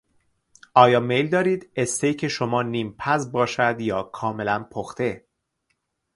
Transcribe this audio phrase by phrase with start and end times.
[0.73, 5.25] آیا میل دارید" استیک" شما نیمپز باشد یا کاملا پخته؟